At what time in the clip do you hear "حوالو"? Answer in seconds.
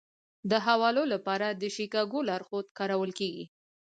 0.65-1.03